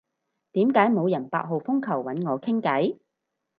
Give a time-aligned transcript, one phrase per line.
[0.53, 2.97] 點解冇人八號風球搵我傾偈？